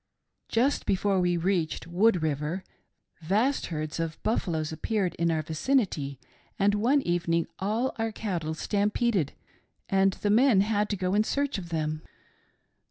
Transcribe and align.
"Just 0.49 0.87
before 0.87 1.19
we 1.19 1.37
reached 1.37 1.85
Wood 1.85 2.23
river, 2.23 2.63
vast 3.19 3.67
herds 3.67 3.99
of' 3.99 4.17
buf 4.23 4.47
faloes 4.47 4.71
appeared 4.73 5.13
in 5.19 5.29
our 5.29 5.43
vicinity, 5.43 6.19
and 6.57 6.73
one 6.73 7.03
evening 7.03 7.45
all 7.59 7.93
our 7.97 8.11
cattle 8.11 8.55
stampeded, 8.55 9.33
and 9.89 10.13
the 10.13 10.31
men 10.31 10.61
had 10.61 10.89
to 10.89 10.97
go 10.97 11.13
in 11.13 11.23
search 11.23 11.59
of 11.59 11.69
them. 11.69 12.01